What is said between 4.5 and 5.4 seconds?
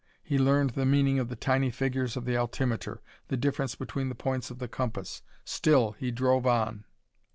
the compass.